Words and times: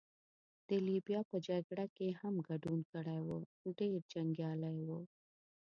د 0.67 0.69
لیبیا 0.87 1.21
په 1.31 1.37
جګړه 1.47 1.85
کې 1.95 2.05
يې 2.09 2.17
هم 2.21 2.35
ګډون 2.47 2.79
کړی 2.91 3.19
وو، 3.27 3.39
چې 3.59 3.67
ډېر 3.79 3.99
جنګیالی 4.13 4.77
وو. 4.87 4.99